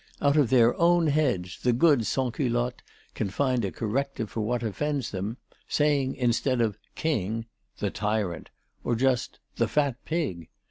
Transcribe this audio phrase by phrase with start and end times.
[0.19, 2.81] Out of their own heads, the good sansculottes
[3.13, 7.45] can find a corrective for what offends them, saying, instead of 'king'
[7.77, 8.49] 'The Tyrant!'
[8.83, 10.47] or just 'The fat pig!'